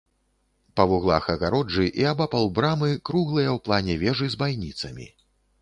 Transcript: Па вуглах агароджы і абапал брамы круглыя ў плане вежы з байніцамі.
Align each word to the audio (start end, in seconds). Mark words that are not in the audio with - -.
Па 0.79 0.85
вуглах 0.91 1.27
агароджы 1.33 1.85
і 2.03 2.07
абапал 2.13 2.49
брамы 2.61 2.89
круглыя 3.11 3.49
ў 3.55 3.63
плане 3.69 4.01
вежы 4.07 4.33
з 4.37 4.45
байніцамі. 4.45 5.07